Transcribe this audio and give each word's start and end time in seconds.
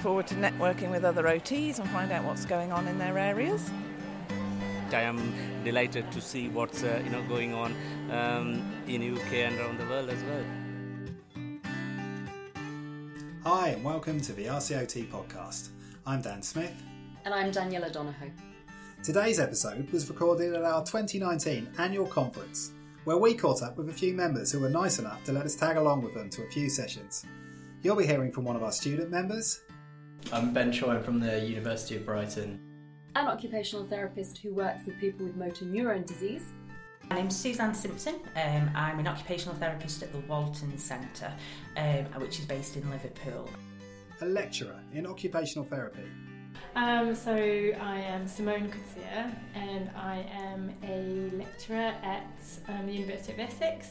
forward 0.00 0.26
to 0.26 0.34
networking 0.36 0.90
with 0.90 1.04
other 1.04 1.24
OTs 1.24 1.78
and 1.78 1.86
find 1.90 2.10
out 2.10 2.24
what's 2.24 2.46
going 2.46 2.72
on 2.72 2.88
in 2.88 2.98
their 2.98 3.18
areas. 3.18 3.70
I 4.92 5.02
am 5.02 5.34
delighted 5.62 6.10
to 6.12 6.22
see 6.22 6.48
what's 6.48 6.82
uh, 6.82 7.02
you 7.04 7.10
know 7.10 7.22
going 7.24 7.52
on 7.52 7.74
um, 8.10 8.82
in 8.86 9.14
UK 9.14 9.32
and 9.34 9.60
around 9.60 9.78
the 9.78 9.84
world 9.84 10.08
as 10.08 10.22
well. 10.24 10.44
Hi, 13.44 13.68
and 13.68 13.84
welcome 13.84 14.20
to 14.22 14.32
the 14.32 14.46
RCOT 14.46 15.06
podcast. 15.08 15.68
I'm 16.06 16.22
Dan 16.22 16.40
Smith. 16.42 16.82
And 17.26 17.34
I'm 17.34 17.52
Daniela 17.52 17.92
Donahoe. 17.92 18.30
Today's 19.02 19.38
episode 19.38 19.90
was 19.90 20.08
recorded 20.08 20.54
at 20.54 20.64
our 20.64 20.82
2019 20.82 21.74
annual 21.76 22.06
conference, 22.06 22.72
where 23.04 23.18
we 23.18 23.34
caught 23.34 23.62
up 23.62 23.76
with 23.76 23.90
a 23.90 23.92
few 23.94 24.14
members 24.14 24.50
who 24.50 24.60
were 24.60 24.70
nice 24.70 24.98
enough 24.98 25.22
to 25.24 25.32
let 25.32 25.44
us 25.44 25.56
tag 25.56 25.76
along 25.76 26.00
with 26.00 26.14
them 26.14 26.30
to 26.30 26.42
a 26.42 26.50
few 26.50 26.70
sessions. 26.70 27.26
You'll 27.82 27.96
be 27.96 28.06
hearing 28.06 28.32
from 28.32 28.44
one 28.44 28.56
of 28.56 28.62
our 28.62 28.72
student 28.72 29.10
members. 29.10 29.60
I'm 30.32 30.52
Ben 30.54 30.70
Choi 30.70 30.94
I'm 30.94 31.02
from 31.02 31.18
the 31.18 31.40
University 31.40 31.96
of 31.96 32.06
Brighton. 32.06 32.60
An 33.16 33.26
occupational 33.26 33.84
therapist 33.86 34.38
who 34.38 34.54
works 34.54 34.86
with 34.86 34.96
people 35.00 35.26
with 35.26 35.34
motor 35.34 35.64
neurone 35.64 36.04
disease. 36.04 36.44
My 37.08 37.16
name's 37.16 37.36
Suzanne 37.36 37.74
Simpson. 37.74 38.20
Um, 38.36 38.70
I'm 38.76 39.00
an 39.00 39.08
occupational 39.08 39.56
therapist 39.56 40.04
at 40.04 40.12
the 40.12 40.20
Walton 40.20 40.78
Centre, 40.78 41.32
um, 41.76 42.04
which 42.20 42.38
is 42.38 42.44
based 42.44 42.76
in 42.76 42.88
Liverpool. 42.88 43.50
A 44.20 44.26
lecturer 44.26 44.78
in 44.94 45.04
occupational 45.06 45.64
therapy. 45.64 46.04
Um, 46.76 47.16
so 47.16 47.32
I 47.32 47.98
am 47.98 48.28
Simone 48.28 48.70
Coetzee 48.70 49.34
and 49.54 49.90
I 49.96 50.24
am 50.32 50.72
a 50.84 51.36
lecturer 51.36 51.92
at 52.04 52.30
um, 52.68 52.86
the 52.86 52.92
University 52.92 53.32
of 53.32 53.40
Essex. 53.40 53.90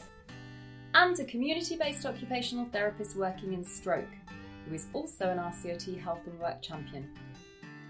And 0.94 1.18
a 1.20 1.24
community 1.24 1.76
based 1.76 2.06
occupational 2.06 2.64
therapist 2.72 3.16
working 3.16 3.52
in 3.52 3.62
stroke, 3.62 4.08
who 4.70 4.76
is 4.76 4.86
also 4.92 5.28
an 5.28 5.38
RCOT 5.38 6.00
health 6.00 6.20
and 6.26 6.38
work 6.38 6.62
champion. 6.62 7.08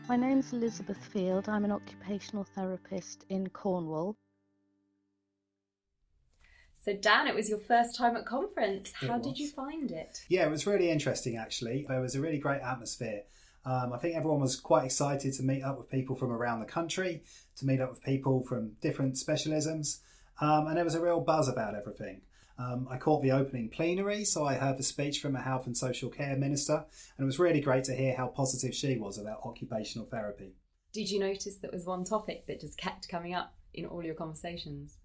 My 0.09 0.17
name's 0.17 0.55
Elizabeth 0.55 0.97
Field. 1.13 1.47
I'm 1.47 1.67
an 1.67 1.73
occupational 1.73 2.43
therapist 2.43 3.27
in 3.29 3.51
Cornwall. 3.51 4.17
So, 6.83 6.95
Dan, 6.95 7.29
it 7.29 7.35
was 7.35 7.51
your 7.51 7.59
first 7.59 7.97
time 7.97 8.17
at 8.17 8.25
conference. 8.25 8.93
How 8.95 9.19
did 9.19 9.39
you 9.39 9.51
find 9.51 9.91
it? 9.91 10.25
Yeah, 10.31 10.47
it 10.47 10.51
was 10.51 10.67
really 10.67 10.91
interesting 10.91 11.37
actually. 11.37 11.85
There 11.87 12.01
was 12.01 12.15
a 12.15 12.21
really 12.21 12.39
great 12.39 12.63
atmosphere. 12.63 13.25
Um, 13.67 13.93
I 13.93 13.99
think 13.99 14.17
everyone 14.17 14.41
was 14.41 14.59
quite 14.59 14.87
excited 14.87 15.35
to 15.35 15.43
meet 15.43 15.63
up 15.63 15.77
with 15.77 15.91
people 15.91 16.17
from 16.17 16.33
around 16.33 16.61
the 16.61 16.67
country, 16.67 17.23
to 17.57 17.67
meet 17.67 17.83
up 17.83 17.91
with 17.91 18.03
people 18.03 18.43
from 18.43 18.73
different 18.81 19.17
specialisms, 19.17 19.99
um, 20.41 20.67
and 20.67 20.79
there 20.79 20.85
was 20.85 20.95
a 20.95 21.03
real 21.03 21.21
buzz 21.21 21.47
about 21.47 21.75
everything. 21.75 22.23
Um, 22.61 22.87
I 22.91 22.99
caught 22.99 23.23
the 23.23 23.33
opening 23.33 23.71
plenary, 23.71 24.23
so 24.25 24.45
I 24.45 24.55
heard 24.55 24.77
the 24.77 24.83
speech 24.83 25.21
from 25.21 25.35
a 25.35 25.41
health 25.41 25.67
and 25.67 25.75
social 25.75 26.11
care 26.11 26.37
minister, 26.37 26.75
and 26.75 27.25
it 27.25 27.25
was 27.25 27.39
really 27.39 27.61
great 27.61 27.85
to 27.85 27.95
hear 27.95 28.15
how 28.15 28.27
positive 28.27 28.75
she 28.75 28.99
was 28.99 29.17
about 29.17 29.41
occupational 29.45 30.07
therapy. 30.07 30.53
Did 30.93 31.11
you 31.11 31.21
notice 31.21 31.57
that 31.57 31.73
was 31.73 31.87
one 31.87 32.05
topic 32.05 32.47
that 32.49 32.61
just 32.61 32.77
kept 32.77 33.09
coming 33.09 33.33
up 33.33 33.55
in 33.73 33.87
all 33.87 34.05
your 34.05 34.15
conversations? 34.15 34.99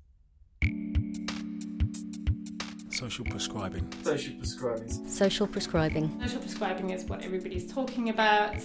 Social 2.89 3.23
prescribing. 3.23 3.87
Social 4.03 4.35
prescribing. 4.35 5.07
Social 5.07 5.47
prescribing. 5.47 6.21
Social 6.21 6.39
prescribing 6.39 6.89
is 6.89 7.05
what 7.05 7.23
everybody's 7.23 7.71
talking 7.71 8.09
about. 8.09 8.57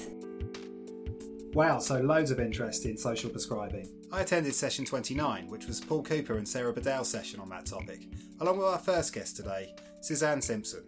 Wow, 1.52 1.80
so 1.80 2.00
loads 2.00 2.30
of 2.30 2.38
interest 2.38 2.86
in 2.86 2.96
social 2.96 3.28
prescribing. 3.28 3.88
I 4.12 4.20
attended 4.20 4.54
session 4.54 4.84
29, 4.84 5.48
which 5.48 5.66
was 5.66 5.80
Paul 5.80 6.04
Cooper 6.04 6.36
and 6.36 6.46
Sarah 6.46 6.72
Bedell's 6.72 7.08
session 7.08 7.40
on 7.40 7.48
that 7.48 7.66
topic, 7.66 8.06
along 8.38 8.58
with 8.58 8.68
our 8.68 8.78
first 8.78 9.12
guest 9.12 9.34
today, 9.34 9.74
Suzanne 10.00 10.40
Simpson. 10.40 10.84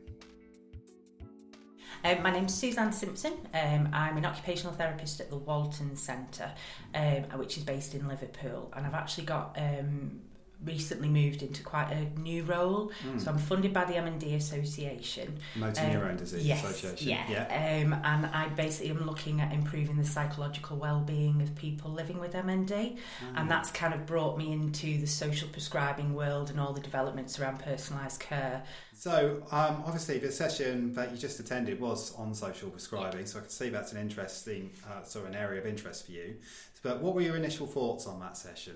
Um, 2.04 2.22
my 2.22 2.30
name's 2.30 2.54
Suzanne 2.54 2.92
Simpson. 2.92 3.32
Um, 3.52 3.88
I'm 3.92 4.16
an 4.16 4.24
occupational 4.24 4.72
therapist 4.72 5.20
at 5.20 5.30
the 5.30 5.36
Walton 5.36 5.96
Centre, 5.96 6.52
um, 6.94 7.24
which 7.40 7.56
is 7.56 7.64
based 7.64 7.96
in 7.96 8.06
Liverpool, 8.06 8.72
and 8.76 8.86
I've 8.86 8.94
actually 8.94 9.24
got 9.24 9.56
um, 9.58 10.20
recently 10.64 11.08
moved 11.08 11.42
into 11.42 11.62
quite 11.62 11.90
a 11.90 12.20
new 12.20 12.44
role. 12.44 12.92
So 13.18 13.30
I'm 13.30 13.38
funded 13.38 13.72
by 13.72 13.84
the 13.84 13.94
MND 13.94 14.34
Association. 14.36 15.38
Motor 15.56 15.82
Um, 15.82 15.92
Neurone 15.92 16.16
Disease 16.16 16.46
yes, 16.46 16.64
Association. 16.64 17.08
Yeah. 17.30 17.44
Um, 17.44 17.92
and 18.04 18.26
I 18.26 18.48
basically 18.50 18.90
am 18.90 19.04
looking 19.06 19.40
at 19.40 19.52
improving 19.52 19.96
the 19.96 20.04
psychological 20.04 20.76
well-being 20.76 21.42
of 21.42 21.54
people 21.56 21.90
living 21.90 22.18
with 22.18 22.32
MND, 22.32 22.96
and 23.36 23.50
that's 23.50 23.70
kind 23.70 23.94
of 23.94 24.06
brought 24.06 24.38
me 24.38 24.52
into 24.52 24.98
the 24.98 25.06
social 25.06 25.48
prescribing 25.48 26.14
world 26.14 26.50
and 26.50 26.60
all 26.60 26.72
the 26.72 26.80
developments 26.80 27.38
around 27.38 27.60
personalised 27.60 28.20
care. 28.20 28.62
So, 28.94 29.42
um, 29.50 29.82
obviously, 29.84 30.18
the 30.18 30.30
session 30.30 30.92
that 30.94 31.10
you 31.10 31.18
just 31.18 31.40
attended 31.40 31.80
was 31.80 32.14
on 32.14 32.34
social 32.34 32.70
prescribing, 32.70 33.26
so 33.26 33.38
I 33.38 33.42
can 33.42 33.50
see 33.50 33.68
that's 33.68 33.92
an 33.92 33.98
interesting, 34.00 34.70
uh, 34.88 35.02
sort 35.02 35.24
of 35.24 35.32
an 35.32 35.36
area 35.36 35.60
of 35.60 35.66
interest 35.66 36.06
for 36.06 36.12
you. 36.12 36.36
But 36.82 37.00
what 37.00 37.14
were 37.14 37.20
your 37.20 37.36
initial 37.36 37.66
thoughts 37.66 38.06
on 38.06 38.20
that 38.20 38.36
session? 38.36 38.74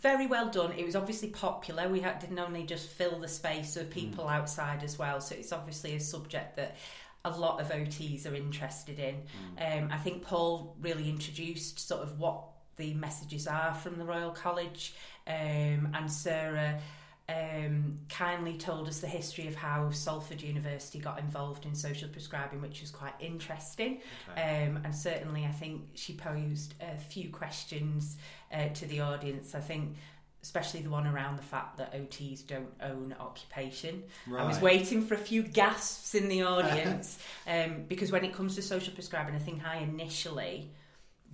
Very 0.00 0.26
well 0.26 0.50
done. 0.50 0.72
It 0.72 0.84
was 0.84 0.96
obviously 0.96 1.30
popular. 1.30 1.88
We 1.88 2.00
had, 2.00 2.18
didn't 2.18 2.38
only 2.38 2.64
just 2.64 2.88
fill 2.90 3.18
the 3.18 3.28
space 3.28 3.76
of 3.76 3.90
people 3.90 4.28
outside 4.28 4.82
as 4.82 4.98
well. 4.98 5.20
So 5.20 5.34
it's 5.34 5.52
obviously 5.52 5.94
a 5.94 6.00
subject 6.00 6.56
that 6.56 6.76
a 7.24 7.30
lot 7.30 7.60
of 7.60 7.68
OTs 7.68 8.30
are 8.30 8.34
interested 8.34 8.98
in. 8.98 9.22
Um, 9.58 9.88
I 9.90 9.96
think 9.96 10.22
Paul 10.22 10.76
really 10.80 11.08
introduced 11.08 11.78
sort 11.88 12.02
of 12.02 12.18
what 12.18 12.42
the 12.76 12.92
messages 12.94 13.46
are 13.46 13.72
from 13.74 13.98
the 13.98 14.04
Royal 14.04 14.30
College, 14.30 14.94
um, 15.26 15.88
and 15.94 16.10
Sarah 16.10 16.80
um, 17.28 18.00
kindly 18.10 18.58
told 18.58 18.86
us 18.86 19.00
the 19.00 19.06
history 19.06 19.46
of 19.46 19.54
how 19.54 19.90
Salford 19.90 20.42
University 20.42 20.98
got 20.98 21.18
involved 21.18 21.64
in 21.64 21.74
social 21.74 22.08
prescribing, 22.08 22.60
which 22.60 22.82
was 22.82 22.90
quite 22.90 23.14
interesting. 23.18 24.00
Um, 24.36 24.80
and 24.84 24.94
certainly, 24.94 25.44
I 25.44 25.50
think 25.50 25.88
she 25.94 26.14
posed 26.14 26.74
a 26.80 26.98
few 26.98 27.30
questions 27.30 28.16
uh, 28.52 28.68
to 28.68 28.86
the 28.86 29.00
audience. 29.00 29.54
I 29.54 29.60
think. 29.60 29.96
Especially 30.42 30.82
the 30.82 30.90
one 30.90 31.06
around 31.06 31.38
the 31.38 31.42
fact 31.42 31.78
that 31.78 31.94
OTs 31.94 32.46
don't 32.46 32.68
own 32.82 33.14
occupation. 33.18 34.02
I 34.36 34.44
was 34.44 34.60
waiting 34.60 35.06
for 35.06 35.14
a 35.14 35.18
few 35.18 35.42
gasps 35.42 36.14
in 36.14 36.28
the 36.28 36.42
audience 36.54 37.18
um, 37.46 37.84
because 37.88 38.12
when 38.12 38.26
it 38.26 38.34
comes 38.34 38.54
to 38.56 38.60
social 38.60 38.92
prescribing, 38.92 39.34
I 39.34 39.38
think 39.38 39.64
I 39.66 39.76
initially, 39.78 40.70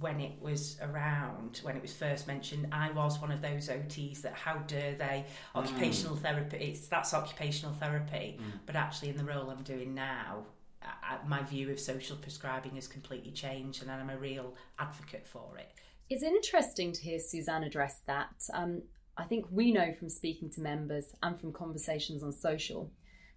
when 0.01 0.19
it 0.21 0.33
was 0.41 0.79
around, 0.83 1.61
when 1.63 1.77
it 1.77 1.83
was 1.83 1.93
first 1.93 2.27
mentioned, 2.27 2.67
I 2.73 2.91
was 2.93 3.21
one 3.21 3.31
of 3.31 3.43
those 3.43 3.69
OTs 3.69 4.23
that 4.23 4.33
how 4.35 4.57
dare 4.67 4.95
they 4.95 5.27
occupational 5.55 6.17
therapy? 6.17 6.57
It's 6.73 6.89
that's 6.89 7.13
occupational 7.15 7.75
therapy, 7.75 8.39
but 8.67 8.77
actually 8.77 9.11
in 9.11 9.17
the 9.17 9.25
role 9.25 9.51
I'm 9.51 9.63
doing 9.63 9.95
now. 9.95 10.45
I, 10.83 10.87
I- 11.17 11.29
my 11.29 11.43
view 11.43 11.71
of 11.71 11.79
social 11.79 12.17
prescribing 12.17 12.75
has 12.77 12.87
completely 12.89 13.31
changed, 13.33 13.83
and 13.83 13.91
I'm 13.91 14.11
a 14.11 14.17
real 14.19 14.55
advocate 14.79 15.27
for 15.27 15.57
it. 15.59 15.71
It's 16.09 16.23
interesting 16.23 16.93
to 16.93 17.01
hear 17.03 17.19
Suzanne 17.21 17.63
address 17.63 18.01
that. 18.07 18.31
Um, 18.55 18.83
I 19.17 19.25
think 19.25 19.45
we 19.51 19.71
know 19.71 19.93
from 19.99 20.09
speaking 20.09 20.49
to 20.51 20.61
members 20.63 21.15
and 21.23 21.39
from 21.39 21.53
conversations 21.53 22.23
on 22.23 22.33
social 22.33 22.91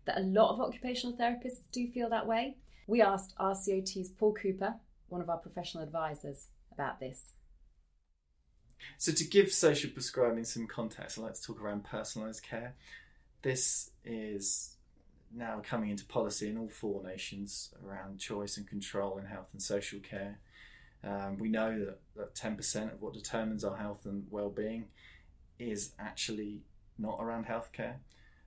that 0.05 0.17
a 0.17 0.21
lot 0.21 0.53
of 0.53 0.61
occupational 0.61 1.15
therapists 1.17 1.59
do 1.71 1.87
feel 1.87 2.09
that 2.09 2.25
way. 2.25 2.55
We 2.87 3.01
asked 3.01 3.35
RCOT's 3.37 4.09
Paul 4.09 4.33
Cooper, 4.33 4.75
one 5.13 5.21
of 5.21 5.29
our 5.29 5.37
professional 5.37 5.83
advisors, 5.83 6.47
about 6.71 6.99
this. 6.99 7.33
So, 8.97 9.11
to 9.11 9.23
give 9.23 9.51
social 9.51 9.91
prescribing 9.91 10.43
some 10.43 10.67
context, 10.67 11.17
I'd 11.17 11.21
like 11.21 11.35
to 11.35 11.41
talk 11.41 11.61
around 11.61 11.85
personalised 11.85 12.41
care. 12.41 12.75
This 13.43 13.91
is 14.03 14.75
now 15.33 15.61
coming 15.63 15.91
into 15.91 16.05
policy 16.05 16.49
in 16.49 16.57
all 16.57 16.69
four 16.69 17.03
nations 17.03 17.73
around 17.85 18.19
choice 18.19 18.57
and 18.57 18.67
control 18.67 19.17
in 19.19 19.25
health 19.25 19.49
and 19.53 19.61
social 19.61 19.99
care. 19.99 20.39
Um, 21.03 21.37
we 21.37 21.49
know 21.49 21.77
that, 21.79 21.99
that 22.15 22.35
10% 22.35 22.93
of 22.93 23.01
what 23.01 23.13
determines 23.13 23.63
our 23.63 23.75
health 23.77 24.05
and 24.05 24.25
well-being 24.29 24.85
is 25.59 25.93
actually 25.99 26.61
not 26.97 27.19
around 27.19 27.45
healthcare. 27.45 27.95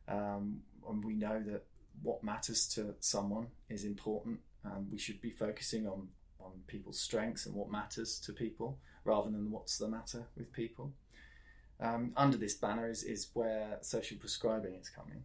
Um, 0.08 0.60
and 0.88 1.04
we 1.04 1.14
know 1.14 1.42
that 1.46 1.64
what 2.02 2.22
matters 2.22 2.66
to 2.68 2.94
someone 3.00 3.48
is 3.68 3.84
important. 3.84 4.40
Um, 4.64 4.88
we 4.90 4.98
should 4.98 5.20
be 5.20 5.30
focusing 5.30 5.86
on, 5.86 6.08
on 6.46 6.60
people's 6.66 7.00
strengths 7.00 7.46
and 7.46 7.54
what 7.54 7.70
matters 7.70 8.18
to 8.20 8.32
people 8.32 8.78
rather 9.04 9.30
than 9.30 9.50
what's 9.50 9.78
the 9.78 9.88
matter 9.88 10.26
with 10.36 10.52
people. 10.52 10.92
Um, 11.80 12.12
under 12.16 12.36
this 12.36 12.54
banner 12.54 12.88
is, 12.88 13.02
is 13.02 13.28
where 13.34 13.78
social 13.82 14.16
prescribing 14.18 14.74
is 14.74 14.88
coming. 14.88 15.24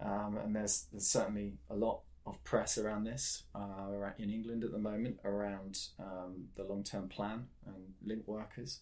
Um, 0.00 0.38
and 0.42 0.54
there's, 0.54 0.86
there's 0.92 1.06
certainly 1.06 1.54
a 1.70 1.74
lot 1.74 2.00
of 2.26 2.42
press 2.44 2.78
around 2.78 3.04
this 3.04 3.44
uh, 3.54 4.10
in 4.18 4.30
England 4.30 4.64
at 4.64 4.72
the 4.72 4.78
moment 4.78 5.18
around 5.24 5.78
um, 5.98 6.46
the 6.56 6.64
long 6.64 6.82
term 6.82 7.08
plan 7.08 7.46
and 7.66 7.94
link 8.04 8.22
workers. 8.26 8.80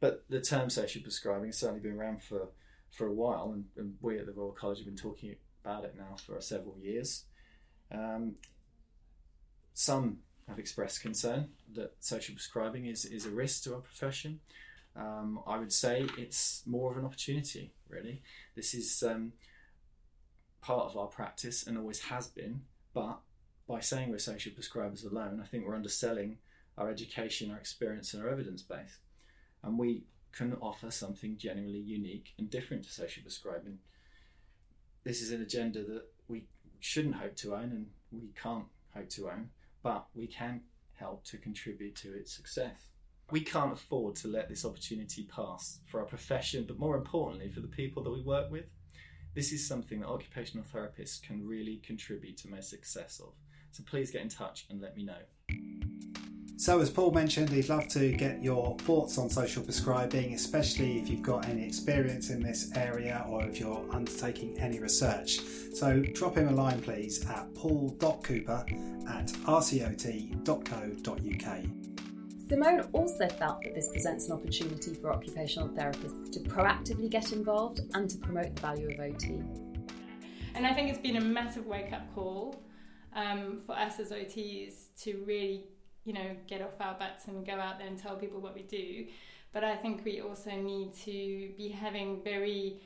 But 0.00 0.24
the 0.28 0.40
term 0.40 0.70
social 0.70 1.02
prescribing 1.02 1.46
has 1.46 1.58
certainly 1.58 1.80
been 1.80 1.98
around 1.98 2.22
for, 2.22 2.48
for 2.90 3.06
a 3.06 3.12
while, 3.12 3.50
and, 3.52 3.64
and 3.76 3.96
we 4.00 4.18
at 4.18 4.26
the 4.26 4.32
Royal 4.32 4.52
College 4.52 4.78
have 4.78 4.86
been 4.86 4.96
talking 4.96 5.34
about 5.64 5.84
it 5.84 5.96
now 5.98 6.14
for 6.24 6.40
several 6.40 6.76
years. 6.78 7.24
Um, 7.90 8.36
some 9.72 10.18
have 10.48 10.58
expressed 10.58 11.02
concern 11.02 11.48
that 11.74 11.94
social 12.00 12.34
prescribing 12.34 12.86
is, 12.86 13.04
is 13.04 13.26
a 13.26 13.30
risk 13.30 13.64
to 13.64 13.74
our 13.74 13.80
profession. 13.80 14.40
Um, 14.96 15.40
I 15.46 15.58
would 15.58 15.72
say 15.72 16.06
it's 16.16 16.62
more 16.66 16.90
of 16.90 16.98
an 16.98 17.04
opportunity, 17.04 17.72
really. 17.88 18.22
This 18.56 18.74
is 18.74 19.02
um, 19.02 19.32
part 20.60 20.86
of 20.86 20.96
our 20.96 21.06
practice 21.06 21.66
and 21.66 21.78
always 21.78 22.00
has 22.02 22.26
been, 22.26 22.62
but 22.94 23.20
by 23.68 23.80
saying 23.80 24.10
we're 24.10 24.18
social 24.18 24.52
prescribers 24.52 25.08
alone, 25.08 25.40
I 25.42 25.46
think 25.46 25.66
we're 25.66 25.76
underselling 25.76 26.38
our 26.76 26.90
education, 26.90 27.50
our 27.50 27.58
experience, 27.58 28.14
and 28.14 28.22
our 28.22 28.30
evidence 28.30 28.62
base. 28.62 28.98
And 29.62 29.78
we 29.78 30.04
can 30.32 30.56
offer 30.60 30.90
something 30.90 31.36
genuinely 31.36 31.80
unique 31.80 32.32
and 32.38 32.48
different 32.48 32.84
to 32.84 32.90
social 32.90 33.22
prescribing. 33.22 33.78
This 35.04 35.20
is 35.20 35.30
an 35.30 35.42
agenda 35.42 35.82
that 35.84 36.04
we 36.28 36.46
shouldn't 36.80 37.16
hope 37.16 37.36
to 37.36 37.54
own 37.54 37.64
and 37.64 37.86
we 38.12 38.30
can't 38.40 38.66
hope 38.94 39.08
to 39.10 39.28
own, 39.28 39.50
but 39.82 40.06
we 40.14 40.26
can 40.26 40.62
help 40.94 41.24
to 41.24 41.38
contribute 41.38 41.96
to 41.96 42.14
its 42.14 42.32
success. 42.34 42.88
We 43.30 43.40
can't 43.40 43.72
afford 43.72 44.16
to 44.16 44.28
let 44.28 44.48
this 44.48 44.64
opportunity 44.64 45.24
pass 45.24 45.80
for 45.86 46.00
our 46.00 46.06
profession, 46.06 46.64
but 46.66 46.78
more 46.78 46.96
importantly, 46.96 47.50
for 47.50 47.60
the 47.60 47.68
people 47.68 48.02
that 48.02 48.10
we 48.10 48.22
work 48.22 48.50
with. 48.50 48.70
This 49.34 49.52
is 49.52 49.66
something 49.66 50.00
that 50.00 50.08
occupational 50.08 50.64
therapists 50.64 51.22
can 51.22 51.46
really 51.46 51.76
contribute 51.76 52.38
to 52.38 52.50
my 52.50 52.60
success 52.60 53.20
of. 53.20 53.34
So 53.70 53.84
please 53.86 54.10
get 54.10 54.22
in 54.22 54.28
touch 54.28 54.66
and 54.70 54.80
let 54.80 54.96
me 54.96 55.04
know. 55.04 55.20
So, 56.58 56.80
as 56.80 56.90
Paul 56.90 57.12
mentioned, 57.12 57.50
he'd 57.50 57.68
love 57.68 57.86
to 57.90 58.10
get 58.10 58.42
your 58.42 58.76
thoughts 58.78 59.16
on 59.16 59.30
social 59.30 59.62
prescribing, 59.62 60.34
especially 60.34 60.98
if 60.98 61.08
you've 61.08 61.22
got 61.22 61.48
any 61.48 61.64
experience 61.64 62.30
in 62.30 62.42
this 62.42 62.72
area 62.74 63.24
or 63.28 63.44
if 63.44 63.60
you're 63.60 63.86
undertaking 63.92 64.58
any 64.58 64.80
research. 64.80 65.38
So, 65.72 66.00
drop 66.00 66.34
him 66.36 66.48
a 66.48 66.50
line, 66.50 66.80
please, 66.80 67.24
at 67.30 67.54
paul.cooper 67.54 68.66
at 69.08 69.28
rcot.co.uk. 69.28 70.48
Simone 72.48 72.80
also 72.92 73.28
felt 73.28 73.62
that 73.62 73.76
this 73.76 73.92
presents 73.92 74.26
an 74.26 74.32
opportunity 74.32 74.94
for 74.94 75.12
occupational 75.12 75.68
therapists 75.68 76.32
to 76.32 76.40
proactively 76.40 77.08
get 77.08 77.30
involved 77.30 77.82
and 77.94 78.10
to 78.10 78.18
promote 78.18 78.56
the 78.56 78.62
value 78.62 78.90
of 78.90 78.98
OT. 78.98 79.40
And 80.56 80.66
I 80.66 80.74
think 80.74 80.88
it's 80.88 80.98
been 80.98 81.18
a 81.18 81.24
massive 81.24 81.66
wake 81.66 81.92
up 81.92 82.12
call 82.16 82.60
um, 83.14 83.60
for 83.64 83.78
us 83.78 84.00
as 84.00 84.10
OTs 84.10 84.88
to 85.02 85.22
really, 85.24 85.66
you 86.08 86.14
know, 86.14 86.30
get 86.46 86.62
off 86.62 86.80
our 86.80 86.94
butts 86.94 87.26
and 87.26 87.46
go 87.46 87.52
out 87.52 87.78
there 87.78 87.86
and 87.86 87.98
tell 87.98 88.16
people 88.16 88.40
what 88.40 88.54
we 88.54 88.62
do. 88.62 89.06
But 89.52 89.62
I 89.62 89.76
think 89.76 90.06
we 90.06 90.22
also 90.22 90.50
need 90.52 90.94
to 91.04 91.50
be 91.58 91.68
having 91.68 92.22
very 92.24 92.80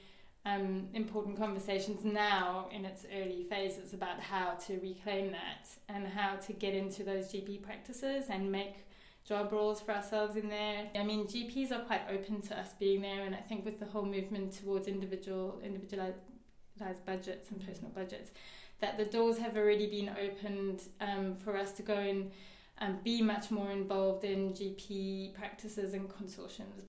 um, 0.44 0.88
important 0.92 1.38
conversations 1.38 2.04
now 2.04 2.68
in 2.72 2.84
its 2.84 3.06
early 3.14 3.46
phases 3.48 3.94
about 3.94 4.18
how 4.18 4.54
to 4.66 4.80
reclaim 4.80 5.30
that 5.30 5.68
and 5.88 6.04
how 6.04 6.34
to 6.34 6.52
get 6.52 6.74
into 6.74 7.04
those 7.04 7.32
GP 7.32 7.62
practices 7.62 8.24
and 8.28 8.50
make 8.50 8.88
job 9.24 9.52
roles 9.52 9.80
for 9.80 9.92
ourselves 9.92 10.34
in 10.34 10.48
there. 10.48 10.88
I 10.96 11.04
mean, 11.04 11.26
GPs 11.26 11.70
are 11.70 11.84
quite 11.84 12.02
open 12.10 12.42
to 12.42 12.58
us 12.58 12.70
being 12.80 13.02
there, 13.02 13.22
and 13.24 13.36
I 13.36 13.38
think 13.38 13.64
with 13.64 13.78
the 13.78 13.86
whole 13.86 14.04
movement 14.04 14.52
towards 14.52 14.88
individual 14.88 15.60
individualized 15.64 16.16
budgets 17.06 17.52
and 17.52 17.64
personal 17.64 17.90
budgets, 17.90 18.32
that 18.80 18.98
the 18.98 19.04
doors 19.04 19.38
have 19.38 19.56
already 19.56 19.86
been 19.86 20.10
opened 20.20 20.82
um, 21.00 21.36
for 21.36 21.56
us 21.56 21.70
to 21.74 21.82
go 21.82 21.94
and 21.94 22.32
um, 22.78 22.98
be 23.04 23.22
much 23.22 23.50
more 23.50 23.70
involved 23.70 24.24
in 24.24 24.52
GP 24.52 25.34
practices 25.34 25.94
and 25.94 26.08
consortiums. 26.08 26.84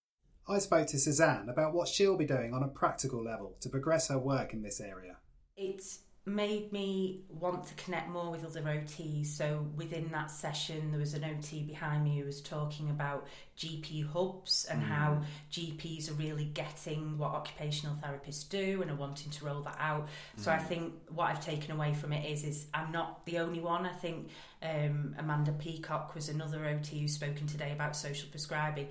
I 0.48 0.60
spoke 0.60 0.88
to 0.88 1.00
Suzanne 1.00 1.48
about 1.50 1.74
what 1.74 1.88
she'll 1.88 2.18
be 2.18 2.26
doing 2.26 2.54
on 2.54 2.64
a 2.64 2.68
practical 2.68 3.24
level 3.24 3.56
to 3.62 3.70
progress 3.70 4.10
her 4.10 4.20
work 4.20 4.54
in 4.54 4.62
this 4.62 4.82
area. 4.82 5.18
It's 5.56 6.00
made 6.26 6.72
me 6.72 7.20
want 7.28 7.66
to 7.66 7.74
connect 7.74 8.10
more 8.10 8.32
with 8.32 8.46
other 8.46 8.62
OTs. 8.62 9.28
So 9.28 9.66
within 9.76 10.10
that 10.14 10.32
session, 10.32 10.92
there 10.92 11.00
was 11.00 11.14
an 11.14 11.26
OT 11.26 11.64
behind 11.64 12.06
me 12.06 12.18
who 12.18 12.26
was 12.26 12.42
talking 12.42 12.90
about 12.90 13.28
GP 13.58 14.08
hubs 14.08 14.66
and 14.72 14.82
mm. 14.82 14.88
how 14.88 15.22
GPs 15.52 16.10
are 16.10 16.14
really 16.14 16.46
getting 16.46 17.18
what 17.18 17.32
occupational 17.32 17.98
therapists 17.98 18.48
do 18.48 18.82
and 18.82 18.90
are 18.90 18.96
wanting 18.96 19.32
to 19.32 19.46
roll 19.46 19.64
that 19.64 19.76
out. 19.80 20.08
Mm. 20.38 20.44
So 20.44 20.52
I 20.52 20.58
mm. 20.58 20.68
think 20.68 20.94
what 21.10 21.30
I've 21.30 21.44
taken 21.44 21.72
away 21.72 21.94
from 21.94 22.14
it 22.14 22.26
is 22.26 22.46
is 22.46 22.68
I'm 22.74 22.94
not 22.94 23.26
the 23.26 23.40
only 23.40 23.60
one. 23.60 23.86
I 23.86 23.92
think 23.92 24.30
um, 24.62 25.16
Amanda 25.20 25.52
Peacock 25.52 26.16
was 26.16 26.30
another 26.30 26.66
OT 26.66 27.02
who's 27.02 27.14
spoken 27.14 27.48
today 27.48 27.74
about 27.74 27.98
social 27.98 28.30
prescribing 28.30 28.88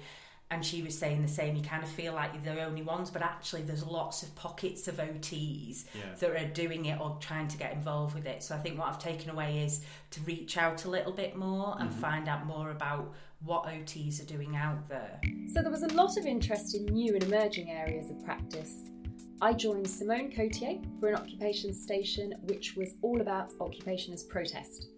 and 0.53 0.65
she 0.65 0.83
was 0.83 0.97
saying 0.97 1.23
the 1.23 1.29
same. 1.29 1.57
You 1.57 1.63
kind 1.63 1.83
of 1.83 1.89
feel 1.89 2.13
like 2.13 2.33
you're 2.35 2.55
the 2.55 2.63
only 2.63 2.83
ones, 2.83 3.11
but 3.11 3.23
actually, 3.23 3.63
there's 3.63 3.85
lots 3.85 4.23
of 4.23 4.35
pockets 4.35 4.87
of 4.87 4.97
OTs 4.97 5.87
yeah. 5.95 6.03
that 6.19 6.31
are 6.31 6.49
doing 6.49 6.85
it 6.87 7.01
or 7.01 7.17
trying 7.21 7.49
to 7.49 7.57
get 7.57 7.73
involved 7.73 8.15
with 8.15 8.27
it. 8.27 8.43
So 8.43 8.55
I 8.55 8.59
think 8.59 8.79
what 8.79 8.89
I've 8.89 8.99
taken 8.99 9.31
away 9.31 9.63
is 9.65 9.81
to 10.11 10.21
reach 10.21 10.59
out 10.59 10.85
a 10.85 10.91
little 10.91 11.13
bit 11.13 11.37
more 11.37 11.77
and 11.81 11.89
mm-hmm. 11.89 12.01
find 12.01 12.29
out 12.29 12.45
more 12.45 12.71
about 12.71 13.15
what 13.43 13.65
OTs 13.65 14.23
are 14.23 14.27
doing 14.27 14.55
out 14.55 14.87
there. 14.89 15.19
So 15.49 15.63
there 15.63 15.71
was 15.71 15.85
a 15.85 15.95
lot 15.95 16.19
of 16.19 16.27
interest 16.27 16.77
in 16.77 16.85
new 16.85 17.15
and 17.15 17.25
emerging 17.25 17.71
areas 17.71 18.11
of 18.11 18.23
practice. 18.23 18.91
I 19.41 19.55
joined 19.55 19.89
Simone 19.89 20.31
Coetzee 20.31 21.01
for 21.01 21.09
an 21.09 21.17
occupation 21.17 21.73
station, 21.73 22.35
which 22.43 22.77
was 22.77 22.95
all 23.01 23.23
about 23.23 23.55
occupation 23.59 24.13
as 24.13 24.23
protest. 24.23 24.89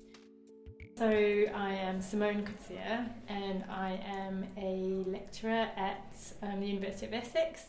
So 0.96 1.08
I 1.08 1.72
am 1.72 2.00
Simone 2.00 2.44
Coetzee 2.44 3.08
and 3.26 3.64
I 3.68 4.00
am 4.06 4.46
a 4.56 5.02
lecturer 5.10 5.68
at 5.76 6.14
um, 6.40 6.60
the 6.60 6.68
University 6.68 7.06
of 7.06 7.14
Essex. 7.14 7.64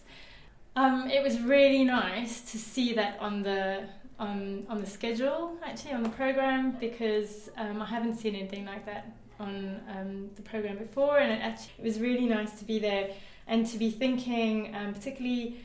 Um, 0.75 1.09
it 1.09 1.23
was 1.23 1.41
really 1.41 1.83
nice 1.83 2.41
to 2.51 2.59
see 2.59 2.93
that 2.93 3.17
on 3.19 3.41
the 3.41 3.89
on 4.19 4.67
on 4.69 4.79
the 4.79 4.85
schedule 4.85 5.57
actually 5.65 5.93
on 5.93 6.03
the 6.03 6.09
program 6.09 6.77
because 6.79 7.49
um, 7.57 7.81
I 7.81 7.85
haven't 7.85 8.15
seen 8.19 8.35
anything 8.35 8.63
like 8.63 8.85
that 8.85 9.11
on 9.39 9.81
um, 9.89 10.29
the 10.35 10.43
program 10.43 10.77
before 10.77 11.17
and 11.17 11.31
it 11.31 11.41
actually 11.41 11.73
it 11.79 11.83
was 11.83 11.99
really 11.99 12.27
nice 12.27 12.59
to 12.59 12.63
be 12.63 12.77
there 12.77 13.09
and 13.47 13.65
to 13.65 13.79
be 13.79 13.89
thinking 13.89 14.75
um, 14.75 14.93
particularly 14.93 15.57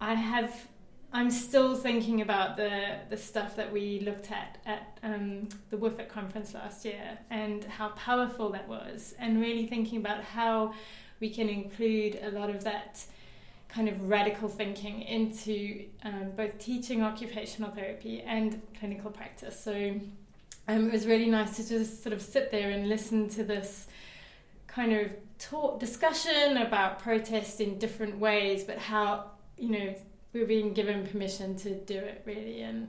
I 0.00 0.14
have 0.14 0.66
I'm 1.14 1.30
still 1.30 1.74
thinking 1.74 2.22
about 2.22 2.56
the 2.56 2.96
the 3.10 3.18
stuff 3.18 3.54
that 3.56 3.70
we 3.70 4.00
looked 4.00 4.32
at 4.32 4.56
at 4.64 4.98
um, 5.02 5.48
the 5.68 5.76
WFOT 5.76 6.08
conference 6.08 6.54
last 6.54 6.86
year 6.86 7.18
and 7.30 7.64
how 7.64 7.90
powerful 7.90 8.48
that 8.50 8.66
was, 8.66 9.14
and 9.18 9.40
really 9.40 9.66
thinking 9.66 9.98
about 9.98 10.24
how 10.24 10.72
we 11.20 11.28
can 11.28 11.50
include 11.50 12.18
a 12.22 12.30
lot 12.30 12.48
of 12.48 12.64
that 12.64 13.04
kind 13.68 13.88
of 13.88 14.08
radical 14.08 14.48
thinking 14.48 15.02
into 15.02 15.84
um, 16.04 16.30
both 16.36 16.58
teaching 16.58 17.02
occupational 17.02 17.70
therapy 17.70 18.22
and 18.22 18.60
clinical 18.78 19.10
practice. 19.10 19.58
So 19.58 19.94
um, 20.68 20.86
it 20.88 20.92
was 20.92 21.06
really 21.06 21.30
nice 21.30 21.56
to 21.56 21.68
just 21.68 22.02
sort 22.02 22.14
of 22.14 22.22
sit 22.22 22.50
there 22.50 22.70
and 22.70 22.88
listen 22.88 23.28
to 23.30 23.44
this 23.44 23.86
kind 24.66 24.92
of 24.92 25.10
talk 25.38 25.78
discussion 25.78 26.56
about 26.56 27.00
protest 27.00 27.60
in 27.60 27.78
different 27.78 28.18
ways, 28.18 28.64
but 28.64 28.78
how 28.78 29.26
you 29.58 29.68
know 29.68 29.94
we're 30.32 30.46
being 30.46 30.72
given 30.72 31.06
permission 31.06 31.56
to 31.56 31.74
do 31.74 31.98
it 31.98 32.22
really 32.24 32.62
and 32.62 32.88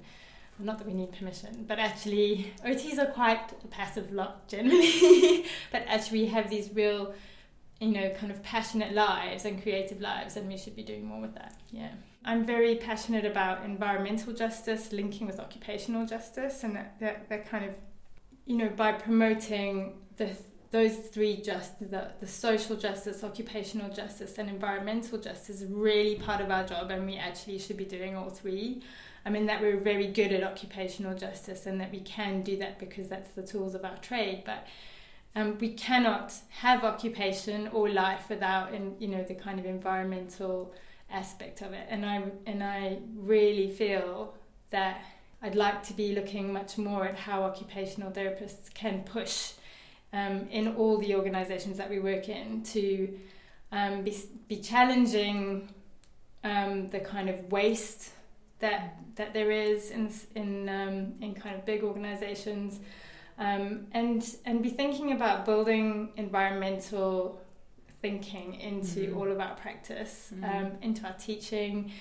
not 0.60 0.78
that 0.78 0.88
we 0.88 0.94
need 0.94 1.12
permission 1.12 1.66
but 1.68 1.80
actually 1.80 2.54
ots 2.66 2.98
are 2.98 3.12
quite 3.12 3.52
a 3.64 3.68
passive 3.68 4.12
lot 4.12 4.48
generally. 4.48 5.46
But 5.72 5.84
actually 5.88 6.22
we 6.22 6.28
have 6.28 6.50
these 6.50 6.70
real 6.74 7.14
you 7.80 7.90
know 7.90 8.10
kind 8.12 8.32
of 8.32 8.42
passionate 8.44 8.94
lives 8.94 9.46
and 9.46 9.62
creative 9.62 10.00
lives 10.00 10.38
and 10.38 10.48
we 10.48 10.58
should 10.58 10.76
be 10.76 10.84
doing 10.84 11.06
more 11.06 11.22
with 11.22 11.34
that 11.36 11.56
yeah. 11.72 11.92
I'm 12.26 12.46
very 12.46 12.76
passionate 12.76 13.26
about 13.26 13.66
environmental 13.66 14.32
justice 14.32 14.94
linking 14.94 15.28
with 15.28 15.40
occupational 15.40 16.06
justice 16.06 16.64
and 16.64 16.76
that, 16.76 16.98
that, 17.02 17.30
that 17.30 17.50
kind 17.50 17.66
of 17.66 17.72
you 18.46 18.58
know 18.58 18.70
by 18.70 18.94
promoting 18.94 20.00
the 20.18 20.36
those 20.74 20.96
three 20.96 21.40
just 21.40 21.80
the, 21.92 22.10
the 22.20 22.26
social 22.26 22.76
justice 22.76 23.24
occupational 23.24 23.94
justice 23.94 24.40
and 24.40 24.50
environmental 24.50 25.20
justice 25.20 25.64
really 25.70 26.16
part 26.16 26.42
of 26.42 26.50
our 26.50 26.66
job 26.66 26.90
and 26.90 27.06
we 27.06 27.16
actually 27.16 27.60
should 27.60 27.78
be 27.78 27.86
doing 27.86 28.16
all 28.18 28.32
three. 28.32 28.82
I 29.24 29.30
mean 29.30 29.46
that 29.46 29.62
we're 29.62 29.80
very 29.80 30.08
good 30.08 30.32
at 30.32 30.44
occupational 30.44 31.16
justice 31.16 31.68
and 31.68 31.80
that 31.80 31.92
we 31.92 32.00
can 32.00 32.42
do 32.42 32.58
that 32.58 32.80
because 32.80 33.08
that's 33.08 33.30
the 33.30 33.44
tools 33.44 33.76
of 33.76 33.86
our 33.86 33.98
trade 33.98 34.42
but 34.48 34.66
um, 35.36 35.60
we 35.60 35.74
cannot 35.74 36.34
have 36.50 36.84
occupation 36.84 37.68
or 37.68 37.88
life 37.88 38.28
without 38.28 38.74
in, 38.74 38.96
you 38.98 39.10
know 39.10 39.24
the 39.24 39.36
kind 39.36 39.60
of 39.60 39.68
environmental 39.68 40.74
aspect 41.12 41.62
of 41.62 41.74
it. 41.74 41.86
And 41.88 42.04
i 42.04 42.24
and 42.48 42.64
i 42.64 42.98
really 43.16 43.70
feel 43.70 44.34
that 44.72 45.04
i'd 45.44 45.54
like 45.54 45.84
to 45.84 45.94
be 45.94 46.16
looking 46.16 46.52
much 46.52 46.80
more 46.80 47.06
at 47.06 47.16
how 47.16 47.44
occupational 47.44 48.12
therapists 48.12 48.74
can 48.74 49.04
push 49.04 49.54
um, 50.14 50.48
in 50.52 50.76
all 50.76 50.98
the 51.00 51.16
organisations 51.16 51.78
that 51.78 51.90
we 51.90 52.00
work 52.00 52.30
in 52.30 52.64
to 52.64 53.20
um, 53.72 54.04
be, 54.04 54.16
be 54.48 54.58
challenging 54.58 55.68
um, 56.44 56.90
the 56.90 57.00
kind 57.00 57.30
of 57.30 57.52
waste 57.52 58.12
that 58.60 58.98
that 59.16 59.34
there 59.34 59.52
is 59.52 59.92
in 59.92 60.12
in 60.36 60.70
um, 60.70 61.14
in 61.22 61.34
kind 61.34 61.56
of 61.56 61.66
big 61.66 61.84
organisations, 61.84 62.80
um, 63.38 63.88
and 63.92 64.38
and 64.46 64.64
be 64.64 64.70
thinking 64.70 65.12
about 65.12 65.46
building 65.46 66.12
environmental 66.16 67.42
thinking 68.02 68.56
into 68.56 69.00
mm-hmm. 69.00 69.18
all 69.18 69.32
of 69.32 69.40
our 69.40 69.56
practice, 69.56 70.32
mm-hmm. 70.34 70.46
Um, 70.46 70.72
into 70.82 71.06
our 71.06 71.14
teaching. 71.14 71.92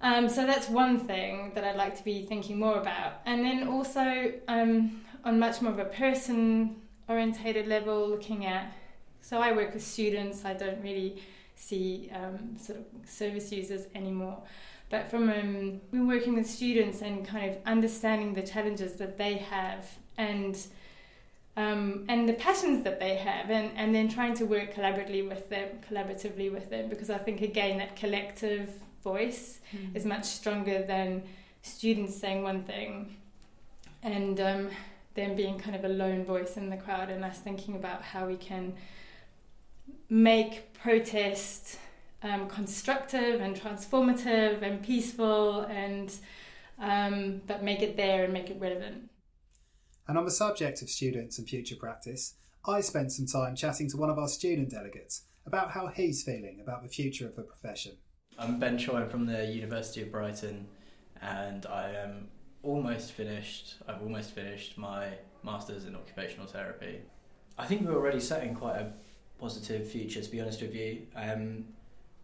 Um, 0.00 0.28
so 0.28 0.46
that's 0.46 0.68
one 0.68 1.00
thing 1.00 1.52
that 1.54 1.64
I'd 1.64 1.76
like 1.76 1.96
to 1.96 2.04
be 2.04 2.24
thinking 2.26 2.58
more 2.58 2.78
about. 2.78 3.22
And 3.24 3.44
then 3.44 3.66
also 3.66 4.32
um, 4.46 5.00
on 5.24 5.38
much 5.38 5.62
more 5.62 5.72
of 5.72 5.78
a 5.78 5.86
person 5.86 6.76
orientated 7.08 7.66
level, 7.66 8.08
looking 8.08 8.46
at. 8.46 8.72
So 9.20 9.38
I 9.38 9.52
work 9.52 9.74
with 9.74 9.84
students. 9.84 10.44
I 10.44 10.54
don't 10.54 10.82
really 10.82 11.22
see 11.56 12.10
um, 12.14 12.56
sort 12.58 12.78
of 12.78 12.84
service 13.08 13.50
users 13.50 13.86
anymore. 13.94 14.38
But 14.88 15.10
from 15.10 15.28
um, 15.30 15.80
we're 15.92 16.06
working 16.06 16.34
with 16.34 16.48
students 16.48 17.02
and 17.02 17.26
kind 17.26 17.50
of 17.50 17.58
understanding 17.66 18.34
the 18.34 18.42
challenges 18.42 18.92
that 18.94 19.18
they 19.18 19.34
have 19.34 19.88
and 20.16 20.56
um, 21.56 22.04
and 22.08 22.28
the 22.28 22.34
passions 22.34 22.84
that 22.84 23.00
they 23.00 23.16
have, 23.16 23.50
and, 23.50 23.70
and 23.76 23.94
then 23.94 24.10
trying 24.10 24.34
to 24.34 24.44
work 24.44 24.74
collaboratively 24.74 25.26
with 25.26 25.48
them, 25.48 25.68
collaboratively 25.88 26.52
with 26.52 26.68
them, 26.68 26.90
because 26.90 27.08
I 27.08 27.16
think 27.16 27.40
again 27.40 27.78
that 27.78 27.96
collective 27.96 28.68
voice 29.02 29.60
mm. 29.74 29.96
is 29.96 30.04
much 30.04 30.26
stronger 30.26 30.82
than 30.82 31.22
students 31.62 32.14
saying 32.14 32.42
one 32.42 32.62
thing, 32.64 33.16
and 34.02 34.38
um, 34.38 34.68
them 35.16 35.34
being 35.34 35.58
kind 35.58 35.74
of 35.74 35.84
a 35.84 35.88
lone 35.88 36.24
voice 36.24 36.56
in 36.56 36.70
the 36.70 36.76
crowd, 36.76 37.10
and 37.10 37.24
us 37.24 37.38
thinking 37.38 37.74
about 37.74 38.02
how 38.02 38.26
we 38.26 38.36
can 38.36 38.74
make 40.08 40.72
protest 40.74 41.78
um, 42.22 42.48
constructive 42.48 43.40
and 43.40 43.56
transformative 43.60 44.62
and 44.62 44.82
peaceful, 44.82 45.62
and 45.62 46.14
um, 46.78 47.40
but 47.46 47.64
make 47.64 47.82
it 47.82 47.96
there 47.96 48.24
and 48.24 48.32
make 48.32 48.50
it 48.50 48.60
relevant. 48.60 49.10
And 50.08 50.16
on 50.16 50.24
the 50.24 50.30
subject 50.30 50.82
of 50.82 50.88
students 50.88 51.38
and 51.38 51.48
future 51.48 51.76
practice, 51.76 52.34
I 52.66 52.80
spent 52.80 53.12
some 53.12 53.26
time 53.26 53.56
chatting 53.56 53.88
to 53.90 53.96
one 53.96 54.10
of 54.10 54.18
our 54.18 54.28
student 54.28 54.70
delegates 54.70 55.22
about 55.46 55.70
how 55.72 55.86
he's 55.88 56.22
feeling 56.22 56.60
about 56.62 56.82
the 56.82 56.88
future 56.88 57.26
of 57.26 57.36
the 57.36 57.42
profession. 57.42 57.92
I'm 58.38 58.58
Ben 58.58 58.76
Choi 58.76 59.02
I'm 59.02 59.08
from 59.08 59.26
the 59.26 59.46
University 59.46 60.02
of 60.02 60.12
Brighton 60.12 60.66
and 61.22 61.64
I 61.66 61.90
am 61.92 62.28
almost 62.66 63.12
finished. 63.12 63.76
I've 63.88 64.02
almost 64.02 64.32
finished 64.32 64.76
my 64.76 65.08
Masters 65.42 65.84
in 65.84 65.94
Occupational 65.94 66.46
Therapy. 66.46 67.00
I 67.56 67.66
think 67.66 67.86
we're 67.86 67.94
already 67.94 68.20
setting 68.20 68.54
quite 68.54 68.76
a 68.76 68.92
positive 69.38 69.88
future, 69.88 70.20
to 70.20 70.30
be 70.30 70.40
honest 70.40 70.60
with 70.60 70.74
you. 70.74 71.06
Um, 71.14 71.66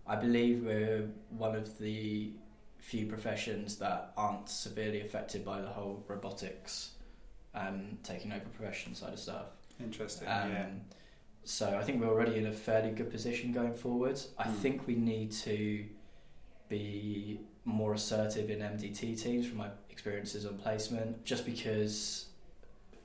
I 0.06 0.16
believe 0.16 0.64
we're 0.64 1.08
one 1.30 1.54
of 1.54 1.78
the 1.78 2.32
few 2.78 3.06
professions 3.06 3.76
that 3.76 4.12
aren't 4.16 4.48
severely 4.48 5.00
affected 5.00 5.44
by 5.44 5.60
the 5.60 5.68
whole 5.68 6.04
robotics 6.08 6.90
um, 7.54 7.98
taking 8.02 8.32
over 8.32 8.44
profession 8.56 8.94
side 8.94 9.12
of 9.12 9.18
stuff. 9.18 9.46
Interesting. 9.80 10.28
Um, 10.28 10.50
yeah. 10.50 10.66
So 11.44 11.76
I 11.78 11.82
think 11.82 12.00
we're 12.00 12.08
already 12.08 12.36
in 12.36 12.46
a 12.46 12.52
fairly 12.52 12.90
good 12.90 13.10
position 13.10 13.52
going 13.52 13.74
forward. 13.74 14.20
I 14.38 14.44
mm. 14.44 14.56
think 14.56 14.86
we 14.86 14.94
need 14.94 15.32
to 15.32 15.84
be 16.72 17.40
more 17.64 17.92
assertive 17.92 18.50
in 18.50 18.58
MDT 18.60 19.22
teams 19.22 19.46
from 19.46 19.58
my 19.58 19.68
experiences 19.90 20.46
on 20.46 20.56
placement, 20.56 21.24
just 21.24 21.44
because, 21.44 22.26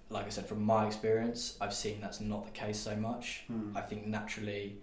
like 0.10 0.26
I 0.26 0.30
said, 0.30 0.48
from 0.48 0.64
my 0.64 0.88
experience, 0.88 1.58
I've 1.62 1.74
seen 1.74 2.00
that's 2.02 2.22
not 2.22 2.46
the 2.46 2.52
case 2.52 2.80
so 2.80 2.96
much. 2.96 3.44
Mm. 3.52 3.76
I 3.76 3.82
think 3.82 4.08
naturally, 4.08 4.78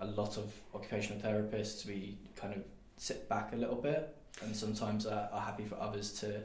a 0.00 0.06
lot 0.06 0.38
of 0.38 0.52
occupational 0.74 1.20
therapists, 1.20 1.86
we 1.86 2.18
kind 2.34 2.54
of 2.54 2.62
sit 2.96 3.28
back 3.28 3.52
a 3.52 3.56
little 3.56 3.76
bit 3.76 4.16
and 4.42 4.56
sometimes 4.56 5.06
are, 5.06 5.28
are 5.32 5.40
happy 5.40 5.64
for 5.64 5.76
others 5.80 6.12
to 6.20 6.40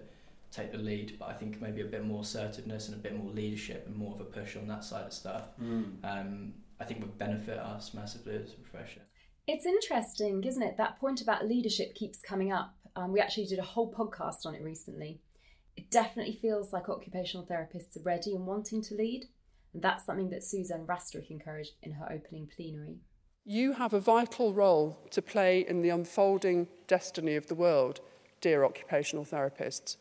take 0.52 0.72
the 0.72 0.78
lead, 0.78 1.16
but 1.18 1.30
I 1.30 1.34
think 1.34 1.62
maybe 1.62 1.82
a 1.82 1.86
bit 1.86 2.06
more 2.06 2.22
assertiveness 2.22 2.90
and 2.90 2.96
a 2.98 3.00
bit 3.00 3.18
more 3.18 3.32
leadership 3.32 3.86
and 3.88 3.96
more 3.96 4.14
of 4.14 4.22
a 4.22 4.26
push 4.26 4.56
on 4.56 4.68
that 4.68 4.84
side 4.84 5.06
of 5.06 5.14
stuff. 5.14 5.46
Mm. 5.62 5.86
Um, 6.04 6.54
I 6.80 6.84
think 6.86 7.00
would 7.00 7.18
benefit 7.18 7.58
us 7.58 7.94
massively 7.94 8.36
as 8.36 8.52
a 8.54 8.56
profession. 8.56 9.02
It's 9.46 9.66
interesting, 9.66 10.44
isn't 10.44 10.64
it? 10.64 10.78
That 10.78 11.00
point 11.00 11.22
about 11.22 11.48
leadership 11.48 11.96
keeps 11.96 12.22
coming 12.22 12.52
up. 12.52 12.76
Um, 12.96 13.12
we 13.12 13.20
actually 13.20 13.46
did 13.46 13.60
a 13.60 13.64
whole 13.64 13.92
podcast 13.92 14.46
on 14.46 14.56
it 14.56 14.64
recently. 14.64 15.20
It 15.76 15.92
definitely 15.92 16.40
feels 16.42 16.72
like 16.72 16.88
occupational 16.88 17.46
therapists 17.46 17.98
are 17.98 18.04
ready 18.04 18.36
and 18.36 18.46
wanting 18.46 18.82
to 18.84 18.96
lead. 18.96 19.26
And 19.74 19.82
that's 19.82 20.06
something 20.06 20.30
that 20.30 20.44
Suzanne 20.44 20.86
Rastrick 20.86 21.30
encouraged 21.30 21.74
in 21.82 21.94
her 21.94 22.06
opening 22.10 22.48
plenary. 22.56 23.00
You 23.44 23.74
have 23.74 23.94
a 23.94 24.00
vital 24.00 24.54
role 24.54 25.00
to 25.12 25.22
play 25.22 25.66
in 25.68 25.82
the 25.82 25.90
unfolding 25.90 26.68
destiny 26.88 27.36
of 27.36 27.48
the 27.48 27.56
world, 27.56 28.00
dear 28.40 28.64
occupational 28.64 29.26
therapists. 29.26 29.98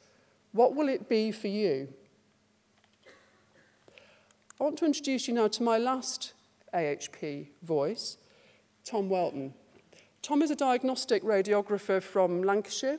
What 0.53 0.77
will 0.77 0.89
it 0.89 1.09
be 1.09 1.33
for 1.33 1.49
you? 1.49 1.89
I 4.61 4.65
want 4.65 4.79
to 4.79 4.85
introduce 4.85 5.27
you 5.27 5.35
now 5.35 5.49
to 5.49 5.63
my 5.65 5.79
last 5.79 6.35
AHP 6.73 7.49
voice, 7.63 8.19
Tom 8.85 9.09
Welton. 9.09 9.55
Tom 10.23 10.43
is 10.43 10.51
a 10.51 10.57
diagnostic 10.57 11.23
radiographer 11.23 12.03
from 12.03 12.43
Lancashire 12.43 12.99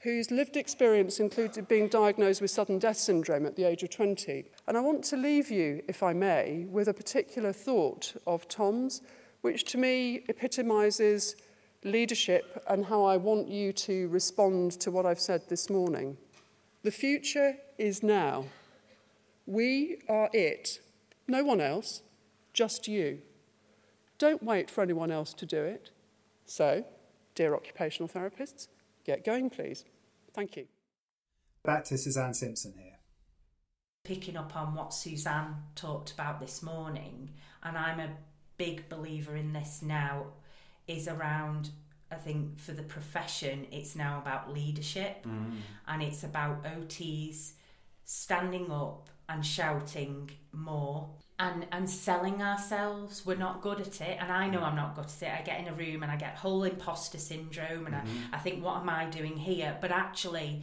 whose 0.00 0.30
lived 0.30 0.56
experience 0.56 1.18
included 1.18 1.66
being 1.68 1.88
diagnosed 1.88 2.40
with 2.40 2.50
sudden 2.50 2.78
death 2.78 2.96
syndrome 2.96 3.46
at 3.46 3.56
the 3.56 3.64
age 3.64 3.82
of 3.82 3.90
20. 3.90 4.44
And 4.68 4.76
I 4.76 4.80
want 4.80 5.02
to 5.04 5.16
leave 5.16 5.50
you, 5.50 5.82
if 5.88 6.02
I 6.02 6.12
may, 6.12 6.66
with 6.68 6.88
a 6.88 6.94
particular 6.94 7.52
thought 7.52 8.14
of 8.26 8.46
Tom's, 8.46 9.02
which 9.40 9.64
to 9.64 9.78
me 9.78 10.24
epitomises 10.28 11.36
leadership 11.84 12.62
and 12.68 12.84
how 12.84 13.04
I 13.04 13.16
want 13.16 13.48
you 13.48 13.72
to 13.72 14.08
respond 14.08 14.72
to 14.80 14.90
what 14.90 15.06
I've 15.06 15.20
said 15.20 15.48
this 15.48 15.70
morning. 15.70 16.16
The 16.82 16.90
future 16.90 17.56
is 17.78 18.02
now. 18.02 18.44
We 19.46 19.98
are 20.08 20.28
it. 20.32 20.80
No 21.26 21.44
one 21.44 21.60
else, 21.60 22.02
just 22.52 22.86
you. 22.86 23.22
Don't 24.18 24.42
wait 24.42 24.70
for 24.70 24.82
anyone 24.82 25.10
else 25.10 25.34
to 25.34 25.46
do 25.46 25.62
it. 25.62 25.90
So, 26.44 26.84
dear 27.34 27.54
occupational 27.54 28.08
therapists, 28.08 28.68
get 29.04 29.24
going, 29.24 29.50
please. 29.50 29.84
Thank 30.32 30.56
you. 30.56 30.66
Back 31.64 31.84
to 31.84 31.98
Suzanne 31.98 32.34
Simpson 32.34 32.74
here. 32.78 32.98
Picking 34.04 34.36
up 34.36 34.54
on 34.56 34.74
what 34.74 34.94
Suzanne 34.94 35.56
talked 35.74 36.12
about 36.12 36.40
this 36.40 36.62
morning, 36.62 37.30
and 37.62 37.76
I'm 37.76 37.98
a 37.98 38.16
big 38.56 38.88
believer 38.88 39.36
in 39.36 39.52
this 39.52 39.82
now, 39.82 40.26
is 40.86 41.08
around 41.08 41.70
I 42.10 42.14
think 42.14 42.58
for 42.58 42.72
the 42.72 42.84
profession, 42.84 43.66
it's 43.72 43.96
now 43.96 44.18
about 44.18 44.52
leadership 44.52 45.26
mm. 45.26 45.56
and 45.88 46.02
it's 46.02 46.22
about 46.22 46.64
OTs 46.64 47.52
standing 48.04 48.70
up 48.70 49.10
and 49.28 49.44
shouting 49.44 50.30
more 50.52 51.08
and 51.38 51.66
and 51.72 51.88
selling 51.88 52.42
ourselves. 52.42 53.24
We're 53.26 53.36
not 53.36 53.60
good 53.60 53.80
at 53.80 54.00
it, 54.00 54.18
and 54.20 54.32
I 54.32 54.48
know 54.48 54.60
I'm 54.60 54.76
not 54.76 54.94
good 54.94 55.06
at 55.06 55.22
it. 55.22 55.40
I 55.40 55.42
get 55.42 55.60
in 55.60 55.68
a 55.68 55.74
room 55.74 56.02
and 56.02 56.10
I 56.10 56.16
get 56.16 56.36
whole 56.36 56.64
imposter 56.64 57.18
syndrome, 57.18 57.86
and 57.86 57.94
mm-hmm. 57.94 58.34
I, 58.34 58.36
I 58.36 58.40
think, 58.40 58.64
what 58.64 58.80
am 58.80 58.88
I 58.88 59.06
doing 59.06 59.36
here? 59.36 59.76
But 59.80 59.90
actually, 59.90 60.62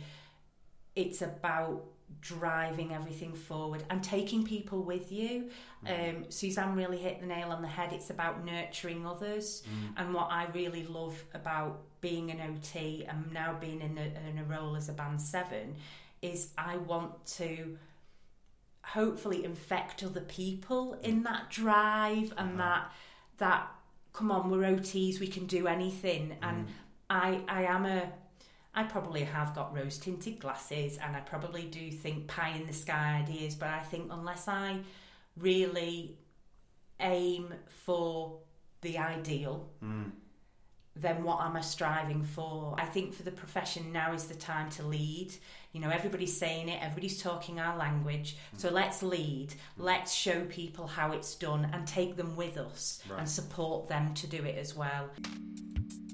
it's 0.95 1.21
about 1.21 1.83
driving 2.21 2.93
everything 2.93 3.33
forward 3.33 3.83
and 3.89 4.03
taking 4.03 4.43
people 4.43 4.83
with 4.83 5.11
you. 5.11 5.49
Mm. 5.85 6.09
Um, 6.09 6.25
Suzanne 6.29 6.75
really 6.75 6.97
hit 6.97 7.19
the 7.19 7.25
nail 7.25 7.49
on 7.49 7.61
the 7.61 7.67
head. 7.67 7.91
It's 7.91 8.09
about 8.09 8.45
nurturing 8.45 9.05
others. 9.05 9.63
Mm. 9.63 9.93
And 9.97 10.13
what 10.13 10.29
I 10.31 10.47
really 10.53 10.85
love 10.85 11.21
about 11.33 11.81
being 12.01 12.31
an 12.31 12.39
OT 12.39 13.05
and 13.09 13.31
now 13.33 13.57
being 13.59 13.81
in 13.81 13.97
a, 13.97 14.29
in 14.29 14.37
a 14.37 14.43
role 14.43 14.75
as 14.75 14.89
a 14.89 14.93
band 14.93 15.21
seven 15.21 15.75
is 16.21 16.49
I 16.57 16.77
want 16.77 17.25
to 17.37 17.77
hopefully 18.83 19.43
infect 19.43 20.03
other 20.03 20.21
people 20.21 20.97
in 21.01 21.23
that 21.23 21.49
drive 21.49 22.33
and 22.37 22.53
mm. 22.53 22.57
that 22.57 22.91
that 23.37 23.67
come 24.11 24.31
on 24.31 24.51
we're 24.51 24.59
OTs 24.59 25.19
we 25.19 25.27
can 25.27 25.45
do 25.45 25.67
anything 25.67 26.35
and 26.41 26.67
mm. 26.67 26.69
I 27.09 27.41
I 27.47 27.63
am 27.63 27.85
a 27.85 28.11
I 28.75 28.83
probably 28.83 29.23
have 29.23 29.53
got 29.53 29.75
rose 29.75 29.97
tinted 29.97 30.39
glasses 30.39 30.97
and 30.97 31.15
I 31.15 31.19
probably 31.19 31.63
do 31.63 31.91
think 31.91 32.27
pie 32.27 32.53
in 32.55 32.65
the 32.65 32.73
sky 32.73 33.21
ideas, 33.23 33.53
but 33.53 33.69
I 33.69 33.81
think 33.81 34.11
unless 34.11 34.47
I 34.47 34.79
really 35.37 36.17
aim 36.99 37.53
for 37.67 38.39
the 38.81 38.97
ideal, 38.97 39.69
mm. 39.83 40.09
Then 40.95 41.23
what 41.23 41.41
am 41.41 41.55
I 41.55 41.61
striving 41.61 42.23
for? 42.23 42.75
I 42.77 42.85
think 42.85 43.13
for 43.13 43.23
the 43.23 43.31
profession 43.31 43.91
now 43.91 44.13
is 44.13 44.25
the 44.25 44.35
time 44.35 44.69
to 44.71 44.83
lead. 44.83 45.33
You 45.71 45.81
know, 45.81 45.89
everybody's 45.89 46.37
saying 46.37 46.69
it, 46.69 46.81
everybody's 46.83 47.21
talking 47.21 47.59
our 47.59 47.75
language. 47.77 48.37
Mm. 48.55 48.59
So 48.59 48.69
let's 48.69 49.01
lead, 49.01 49.49
mm. 49.49 49.55
let's 49.77 50.13
show 50.13 50.45
people 50.45 50.85
how 50.85 51.11
it's 51.11 51.33
done 51.35 51.67
and 51.73 51.87
take 51.87 52.15
them 52.15 52.35
with 52.35 52.57
us 52.57 53.01
right. 53.09 53.19
and 53.19 53.29
support 53.29 53.89
them 53.89 54.13
to 54.13 54.27
do 54.27 54.43
it 54.43 54.57
as 54.57 54.75
well. 54.75 55.09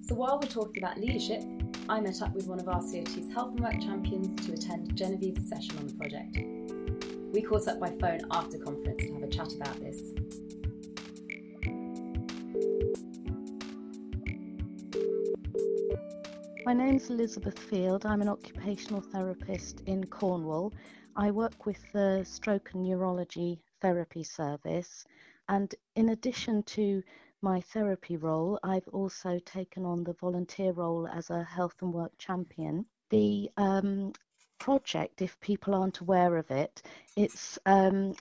So 0.07 0.15
while 0.15 0.39
we're 0.41 0.49
talking 0.49 0.81
about 0.81 0.97
leadership, 0.97 1.43
I 1.89 1.99
met 1.99 2.21
up 2.21 2.33
with 2.33 2.47
one 2.47 2.59
of 2.59 2.65
RCOT's 2.65 3.33
health 3.33 3.49
and 3.49 3.59
work 3.59 3.79
champions 3.81 4.45
to 4.45 4.53
attend 4.53 4.95
Genevieve's 4.95 5.49
session 5.49 5.77
on 5.77 5.87
the 5.87 5.93
project. 5.93 6.37
We 7.33 7.41
caught 7.41 7.67
up 7.67 7.79
by 7.79 7.91
phone 7.99 8.21
after 8.31 8.57
conference 8.57 9.03
to 9.03 9.13
have 9.13 9.23
a 9.23 9.27
chat 9.27 9.53
about 9.53 9.79
this. 9.79 10.01
My 16.65 16.73
name's 16.73 17.09
Elizabeth 17.09 17.57
Field. 17.57 18.05
I'm 18.05 18.21
an 18.21 18.27
occupational 18.27 18.99
therapist 18.99 19.81
in 19.85 20.05
Cornwall. 20.05 20.73
I 21.15 21.31
work 21.31 21.65
with 21.65 21.79
the 21.93 22.23
Stroke 22.25 22.71
and 22.73 22.83
Neurology 22.83 23.61
Therapy 23.81 24.23
Service, 24.23 25.05
and 25.47 25.73
in 25.95 26.09
addition 26.09 26.63
to 26.63 27.01
my 27.41 27.61
therapy 27.61 28.17
role, 28.17 28.59
I've 28.61 28.87
also 28.89 29.39
taken 29.45 29.85
on 29.85 30.03
the 30.03 30.13
volunteer 30.13 30.73
role 30.73 31.07
as 31.07 31.29
a 31.29 31.43
health 31.43 31.75
and 31.81 31.93
work 31.93 32.11
champion. 32.17 32.85
The 33.09 33.49
um, 33.55 34.11
project, 34.59 35.21
if 35.21 35.39
people 35.39 35.73
aren't 35.73 35.99
aware 35.99 36.35
of 36.35 36.51
it, 36.51 36.81
it's 37.15 37.57
um, 37.65 38.15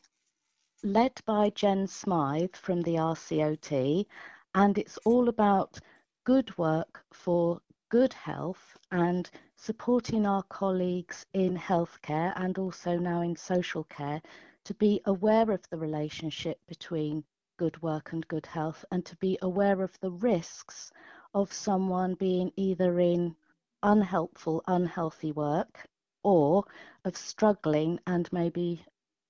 led 0.85 1.21
by 1.26 1.50
Jen 1.50 1.88
Smythe 1.88 2.54
from 2.54 2.83
the 2.83 2.95
RCOT, 2.95 4.07
and 4.54 4.78
it's 4.78 4.97
all 4.99 5.28
about 5.28 5.80
good 6.25 6.57
work 6.57 7.04
for 7.12 7.61
good 7.88 8.12
health 8.12 8.76
and 8.90 9.30
supporting 9.57 10.26
our 10.26 10.42
colleagues 10.45 11.25
in 11.33 11.57
healthcare 11.57 12.33
and 12.37 12.59
also 12.59 12.99
now 12.99 13.23
in 13.23 13.35
social 13.37 13.85
care 13.85 14.21
to 14.64 14.75
be 14.75 15.00
aware 15.07 15.50
of 15.50 15.62
the 15.71 15.78
relationship 15.78 16.61
between 16.66 17.25
good 17.57 17.80
work 17.83 18.12
and 18.12 18.26
good 18.28 18.47
health 18.47 18.85
and 18.92 19.04
to 19.04 19.16
be 19.16 19.38
aware 19.42 19.83
of 19.83 19.99
the 20.00 20.11
risks 20.11 20.90
of 21.35 21.52
someone 21.52 22.14
being 22.14 22.52
either 22.57 22.99
in 23.00 23.35
unhelpful, 23.83 24.62
unhealthy 24.66 25.33
work 25.33 25.87
or 26.23 26.64
of 27.04 27.16
struggling 27.16 27.99
and 28.07 28.33
maybe 28.33 28.85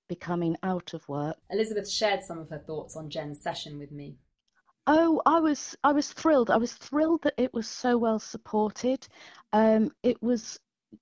becoming 0.07 0.57
out 0.63 0.93
of 0.93 1.07
work. 1.07 1.37
Elizabeth 1.49 1.89
shared 1.89 2.23
some 2.23 2.39
of 2.39 2.49
her 2.49 2.57
thoughts 2.57 2.95
on 2.95 3.09
Jen's 3.09 3.39
session 3.41 3.77
with 3.77 3.91
me. 3.91 4.17
Oh, 4.91 5.21
I 5.23 5.39
was 5.39 5.75
I 5.83 5.91
was 5.91 6.11
thrilled. 6.13 6.49
I 6.49 6.57
was 6.57 6.73
thrilled 6.73 7.21
that 7.21 7.35
it 7.37 7.53
was 7.53 7.67
so 7.67 7.95
well 7.95 8.17
supported. 8.17 9.07
Um, 9.53 9.91
it 10.01 10.19
was 10.23 10.59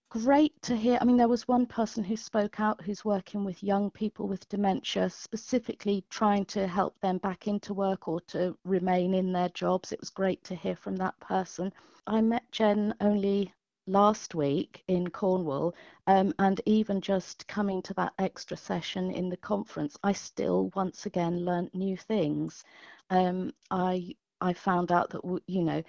great 0.09 0.61
to 0.63 0.75
hear. 0.75 0.97
I 0.99 1.05
mean, 1.05 1.15
there 1.15 1.29
was 1.29 1.47
one 1.47 1.65
person 1.65 2.03
who 2.03 2.17
spoke 2.17 2.59
out 2.59 2.81
who's 2.81 3.05
working 3.05 3.45
with 3.45 3.63
young 3.63 3.89
people 3.89 4.27
with 4.27 4.49
dementia, 4.49 5.09
specifically 5.09 6.03
trying 6.09 6.43
to 6.47 6.67
help 6.67 6.99
them 6.99 7.17
back 7.19 7.47
into 7.47 7.73
work 7.73 8.09
or 8.09 8.19
to 8.27 8.57
remain 8.65 9.13
in 9.13 9.31
their 9.31 9.47
jobs. 9.49 9.93
It 9.93 10.01
was 10.01 10.09
great 10.09 10.43
to 10.43 10.55
hear 10.55 10.75
from 10.75 10.97
that 10.97 11.17
person. 11.21 11.71
I 12.07 12.19
met 12.19 12.43
Jen 12.51 12.93
only 12.99 13.53
last 13.87 14.35
week 14.35 14.83
in 14.87 15.09
Cornwall, 15.09 15.73
um, 16.07 16.33
and 16.39 16.59
even 16.65 16.99
just 17.01 17.47
coming 17.47 17.81
to 17.83 17.93
that 17.95 18.13
extra 18.19 18.57
session 18.57 19.11
in 19.11 19.29
the 19.29 19.37
conference, 19.37 19.97
I 20.03 20.11
still 20.11 20.69
once 20.75 21.05
again 21.05 21.45
learnt 21.45 21.73
new 21.73 21.95
things. 21.97 22.63
Um, 23.09 23.53
I 23.71 24.15
I 24.39 24.53
found 24.53 24.91
out 24.91 25.09
that 25.11 25.41
you 25.47 25.63
know 25.63 25.81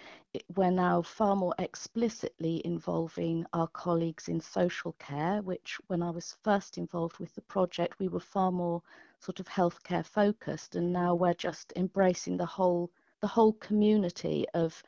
we're 0.57 0.71
now 0.71 1.03
far 1.03 1.37
more 1.37 1.55
explicitly 1.59 2.63
involving 2.65 3.45
our 3.53 3.69
colleagues 3.69 4.29
in 4.29 4.41
social 4.41 4.93
care, 4.93 5.43
which 5.43 5.79
when 5.89 6.03
I 6.03 6.11
was 6.11 6.39
first 6.43 6.79
involved 6.79 7.19
with 7.19 7.35
the 7.35 7.43
project, 7.43 7.99
we 7.99 8.09
were 8.09 8.21
far 8.21 8.51
more 8.51 8.83
sort 9.21 9.41
of 9.41 9.49
healthcare 9.49 10.07
focused, 10.07 10.77
and 10.77 10.93
now 10.93 11.15
we're 11.15 11.35
just 11.35 11.73
embracing 11.77 12.37
the 12.37 12.47
whole 12.47 12.91
the 13.21 13.27
whole 13.27 13.53
community 13.55 14.47
of 14.55 14.83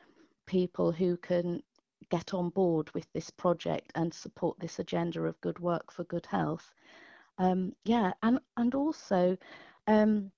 people 0.47 0.91
who 0.91 1.17
can 1.17 1.61
get 2.09 2.33
on 2.33 2.49
board 2.49 2.91
with 2.93 3.07
this 3.13 3.29
project 3.29 3.91
and 3.95 4.13
support 4.13 4.59
this 4.59 4.79
agenda 4.79 5.21
of 5.23 5.39
good 5.41 5.59
work 5.59 5.91
for 5.91 6.03
good 6.05 6.25
health. 6.25 6.73
Um, 7.37 7.73
yeah, 7.85 8.13
and 8.21 8.39
and 8.57 8.75
also 8.75 9.37
um, 9.87 10.31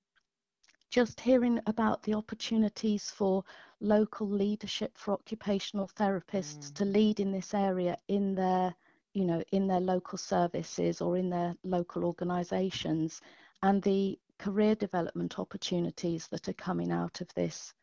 just 0.90 1.20
hearing 1.20 1.60
about 1.66 2.04
the 2.04 2.14
opportunities 2.14 3.10
for 3.10 3.44
local 3.80 4.30
leadership 4.30 4.96
for 4.96 5.14
occupational 5.14 5.90
therapists 5.98 6.70
mm. 6.70 6.74
to 6.76 6.86
lead 6.86 7.20
in 7.20 7.32
this 7.32 7.54
area 7.54 7.98
in 8.08 8.36
their 8.36 8.76
you 9.14 9.26
know 9.26 9.44
in 9.52 9.68
their 9.68 9.80
local 9.80 10.18
services 10.18 11.02
or 11.02 11.18
in 11.18 11.30
their 11.30 11.56
local 11.64 12.06
organizations 12.06 13.22
and 13.64 13.82
the 13.82 14.18
career 14.38 14.76
development 14.76 15.40
opportunities 15.40 16.28
that 16.28 16.48
are 16.48 16.54
coming 16.54 16.92
out 16.92 17.22
of 17.22 17.34
this 17.34 17.74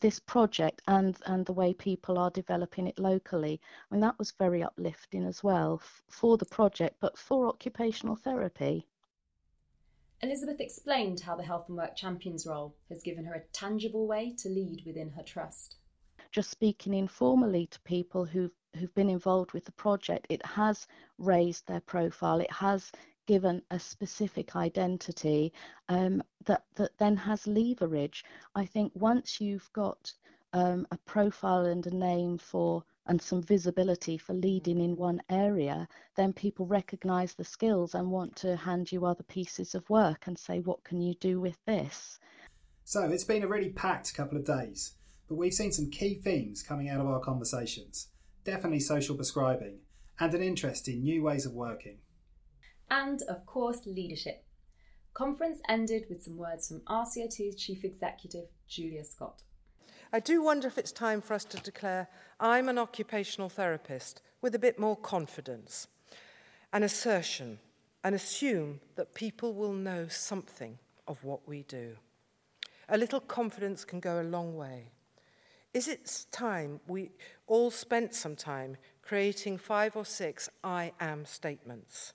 this 0.00 0.18
project 0.18 0.82
and 0.88 1.16
and 1.26 1.46
the 1.46 1.52
way 1.52 1.72
people 1.72 2.18
are 2.18 2.30
developing 2.30 2.86
it 2.86 2.98
locally 2.98 3.60
I 3.90 3.94
mean 3.94 4.00
that 4.00 4.18
was 4.18 4.32
very 4.32 4.62
uplifting 4.62 5.24
as 5.24 5.42
well 5.42 5.80
f- 5.82 6.02
for 6.08 6.36
the 6.36 6.46
project 6.46 6.96
but 7.00 7.16
for 7.16 7.48
occupational 7.48 8.16
therapy 8.16 8.86
Elizabeth 10.24 10.60
explained 10.60 11.20
how 11.20 11.36
the 11.36 11.42
Health 11.42 11.68
and 11.68 11.76
Work 11.76 11.96
Champions 11.96 12.46
role 12.46 12.74
has 12.88 13.02
given 13.02 13.26
her 13.26 13.34
a 13.34 13.44
tangible 13.52 14.06
way 14.06 14.34
to 14.38 14.48
lead 14.48 14.82
within 14.86 15.10
her 15.10 15.22
trust. 15.22 15.76
Just 16.32 16.50
speaking 16.50 16.94
informally 16.94 17.66
to 17.66 17.80
people 17.80 18.24
who've 18.24 18.54
who've 18.74 18.94
been 18.94 19.10
involved 19.10 19.52
with 19.52 19.66
the 19.66 19.72
project, 19.72 20.26
it 20.30 20.44
has 20.46 20.86
raised 21.18 21.66
their 21.66 21.82
profile. 21.82 22.40
It 22.40 22.50
has 22.50 22.90
given 23.26 23.62
a 23.70 23.78
specific 23.78 24.56
identity 24.56 25.52
um, 25.88 26.22
that 26.44 26.64
that 26.74 26.96
then 26.98 27.16
has 27.16 27.46
leverage. 27.46 28.24
I 28.54 28.66
think 28.66 28.92
once 28.94 29.40
you've 29.40 29.70
got 29.72 30.12
um, 30.52 30.86
a 30.90 30.98
profile 30.98 31.66
and 31.66 31.86
a 31.86 31.94
name 31.94 32.38
for 32.38 32.84
and 33.06 33.20
some 33.20 33.42
visibility 33.42 34.16
for 34.16 34.32
leading 34.32 34.80
in 34.80 34.96
one 34.96 35.20
area, 35.28 35.86
then 36.16 36.32
people 36.32 36.66
recognize 36.66 37.34
the 37.34 37.44
skills 37.44 37.94
and 37.94 38.10
want 38.10 38.34
to 38.36 38.56
hand 38.56 38.90
you 38.90 39.04
other 39.04 39.22
pieces 39.24 39.74
of 39.74 39.88
work 39.90 40.26
and 40.26 40.38
say, 40.38 40.60
What 40.60 40.82
can 40.84 41.00
you 41.00 41.14
do 41.14 41.40
with 41.40 41.58
this? 41.66 42.18
So 42.84 43.02
it's 43.04 43.24
been 43.24 43.42
a 43.42 43.48
really 43.48 43.70
packed 43.70 44.14
couple 44.14 44.38
of 44.38 44.46
days, 44.46 44.94
but 45.28 45.36
we've 45.36 45.54
seen 45.54 45.72
some 45.72 45.90
key 45.90 46.14
themes 46.14 46.62
coming 46.62 46.88
out 46.88 47.00
of 47.00 47.06
our 47.06 47.20
conversations. 47.20 48.08
Definitely 48.44 48.80
social 48.80 49.16
prescribing 49.16 49.80
and 50.20 50.32
an 50.34 50.42
interest 50.42 50.88
in 50.88 51.02
new 51.02 51.22
ways 51.22 51.46
of 51.46 51.52
working. 51.52 51.98
And 52.90 53.22
of 53.22 53.46
course, 53.46 53.86
leadership. 53.86 54.44
Conference 55.14 55.60
ended 55.68 56.06
with 56.08 56.22
some 56.22 56.36
words 56.36 56.68
from 56.68 56.80
RCOT's 56.80 57.56
Chief 57.56 57.84
Executive, 57.84 58.46
Julia 58.66 59.04
Scott. 59.04 59.42
I 60.12 60.20
do 60.20 60.42
wonder 60.42 60.68
if 60.68 60.78
it's 60.78 60.92
time 60.92 61.20
for 61.20 61.34
us 61.34 61.44
to 61.46 61.56
declare 61.58 62.08
I'm 62.38 62.68
an 62.68 62.78
occupational 62.78 63.48
therapist 63.48 64.22
with 64.40 64.54
a 64.54 64.58
bit 64.58 64.78
more 64.78 64.96
confidence, 64.96 65.88
an 66.72 66.82
assertion, 66.82 67.58
and 68.04 68.14
assume 68.14 68.80
that 68.96 69.14
people 69.14 69.54
will 69.54 69.72
know 69.72 70.06
something 70.08 70.78
of 71.08 71.24
what 71.24 71.48
we 71.48 71.62
do. 71.62 71.96
A 72.88 72.98
little 72.98 73.20
confidence 73.20 73.84
can 73.84 74.00
go 74.00 74.20
a 74.20 74.22
long 74.22 74.56
way. 74.56 74.90
Is 75.72 75.88
it 75.88 76.26
time 76.30 76.80
we 76.86 77.10
all 77.46 77.70
spent 77.70 78.14
some 78.14 78.36
time 78.36 78.76
creating 79.02 79.58
five 79.58 79.96
or 79.96 80.04
six 80.04 80.48
I 80.62 80.92
am 81.00 81.24
statements? 81.24 82.12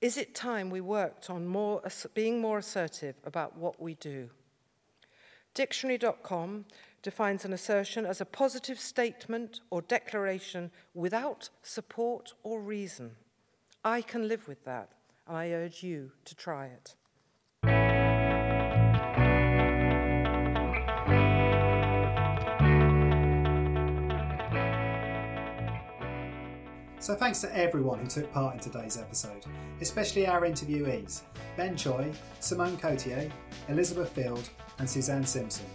Is 0.00 0.16
it 0.16 0.34
time 0.34 0.70
we 0.70 0.80
worked 0.80 1.28
on 1.28 1.46
more, 1.46 1.82
being 2.14 2.40
more 2.40 2.58
assertive 2.58 3.16
about 3.24 3.56
what 3.56 3.80
we 3.80 3.94
do? 3.94 4.30
Dictionary.com 5.52 6.64
defines 7.02 7.44
an 7.44 7.52
assertion 7.52 8.06
as 8.06 8.20
a 8.20 8.24
positive 8.24 8.80
statement 8.80 9.60
or 9.68 9.82
declaration 9.82 10.70
without 10.94 11.50
support 11.62 12.32
or 12.42 12.62
reason. 12.62 13.10
I 13.84 14.00
can 14.00 14.26
live 14.26 14.48
with 14.48 14.64
that, 14.64 14.90
and 15.26 15.36
I 15.36 15.50
urge 15.50 15.82
you 15.82 16.12
to 16.24 16.34
try 16.34 16.66
it. 16.66 16.94
So, 27.10 27.16
thanks 27.16 27.40
to 27.40 27.52
everyone 27.58 27.98
who 27.98 28.06
took 28.06 28.32
part 28.32 28.54
in 28.54 28.60
today's 28.60 28.96
episode, 28.96 29.44
especially 29.80 30.28
our 30.28 30.42
interviewees 30.42 31.22
Ben 31.56 31.76
Choi, 31.76 32.12
Simone 32.38 32.76
Coetzee, 32.76 33.32
Elizabeth 33.68 34.10
Field, 34.10 34.48
and 34.78 34.88
Suzanne 34.88 35.26
Simpson. 35.26 35.66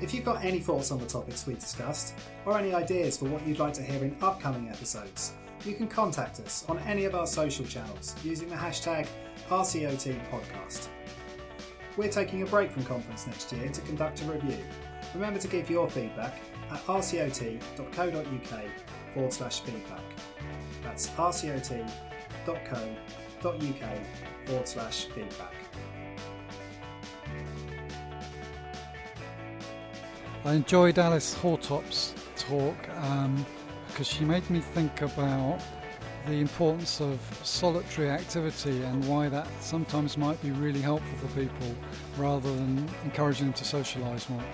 If 0.00 0.14
you've 0.14 0.24
got 0.24 0.44
any 0.44 0.60
thoughts 0.60 0.92
on 0.92 1.00
the 1.00 1.06
topics 1.06 1.48
we 1.48 1.54
discussed, 1.54 2.14
or 2.46 2.56
any 2.56 2.72
ideas 2.72 3.18
for 3.18 3.24
what 3.24 3.44
you'd 3.44 3.58
like 3.58 3.72
to 3.72 3.82
hear 3.82 4.04
in 4.04 4.16
upcoming 4.22 4.68
episodes, 4.68 5.32
you 5.64 5.74
can 5.74 5.88
contact 5.88 6.38
us 6.38 6.64
on 6.68 6.78
any 6.86 7.06
of 7.06 7.16
our 7.16 7.26
social 7.26 7.66
channels 7.66 8.14
using 8.22 8.48
the 8.48 8.54
hashtag 8.54 9.08
RCOT 9.48 10.16
podcast. 10.30 10.90
We're 11.96 12.08
taking 12.08 12.42
a 12.42 12.46
break 12.46 12.70
from 12.70 12.84
conference 12.84 13.26
next 13.26 13.52
year 13.52 13.68
to 13.68 13.80
conduct 13.80 14.22
a 14.22 14.26
review. 14.26 14.62
Remember 15.12 15.40
to 15.40 15.48
give 15.48 15.68
your 15.68 15.90
feedback 15.90 16.38
at 16.70 16.86
rcot.co.uk 16.86 18.60
forward 19.12 19.32
slash 19.32 19.60
feedback. 19.62 20.11
That's 20.92 21.08
rcot.co.uk 21.08 21.86
forward 24.44 24.68
slash 24.68 25.06
feedback. 25.06 25.54
I 30.44 30.52
enjoyed 30.52 30.98
Alice 30.98 31.32
Hortop's 31.32 32.14
talk 32.36 32.76
um, 32.98 33.46
because 33.86 34.06
she 34.06 34.26
made 34.26 34.48
me 34.50 34.60
think 34.60 35.00
about 35.00 35.62
the 36.26 36.34
importance 36.34 37.00
of 37.00 37.18
solitary 37.42 38.10
activity 38.10 38.82
and 38.82 39.02
why 39.08 39.30
that 39.30 39.48
sometimes 39.60 40.18
might 40.18 40.42
be 40.42 40.50
really 40.50 40.82
helpful 40.82 41.26
for 41.26 41.40
people 41.40 41.74
rather 42.18 42.54
than 42.54 42.86
encouraging 43.04 43.46
them 43.46 43.54
to 43.54 43.64
socialise 43.64 44.28
more. 44.28 44.44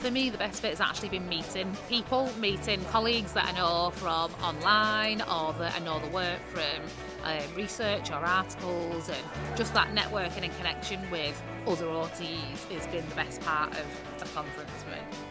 For 0.00 0.12
me, 0.12 0.30
the 0.30 0.38
best 0.38 0.62
bit 0.62 0.70
has 0.70 0.80
actually 0.80 1.08
been 1.08 1.28
meeting 1.28 1.76
people, 1.88 2.30
meeting 2.38 2.84
colleagues 2.84 3.32
that 3.32 3.46
I 3.46 3.52
know 3.52 3.90
from 3.90 4.32
online 4.42 5.20
or 5.22 5.52
that 5.54 5.74
I 5.74 5.80
know 5.80 5.98
the 5.98 6.08
work 6.10 6.38
from 6.46 6.82
um, 7.24 7.54
research 7.56 8.12
or 8.12 8.14
articles, 8.14 9.08
and 9.08 9.56
just 9.56 9.74
that 9.74 9.88
networking 9.88 10.44
and 10.44 10.56
connection 10.56 11.00
with 11.10 11.42
other 11.66 11.86
OTs 11.86 12.72
has 12.72 12.86
been 12.86 13.08
the 13.08 13.14
best 13.16 13.40
part 13.40 13.72
of 13.72 13.86
the 14.20 14.24
conference 14.26 14.70
for 14.84 14.90
me. 14.90 15.27